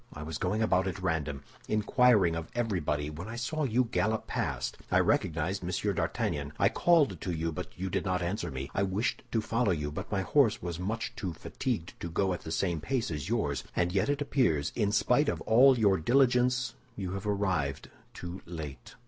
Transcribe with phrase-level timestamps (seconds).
[0.13, 4.79] I was going about at random, inquiring of everybody, when I saw you gallop past.
[4.89, 6.53] I recognized Monsieur d'Artagnan.
[6.57, 9.91] I called to you, but you did not answer me; I wished to follow you,
[9.91, 13.63] but my horse was too much fatigued to go at the same pace with yours.
[13.75, 18.95] And yet it appears, in spite of all your diligence, you have arrived too late."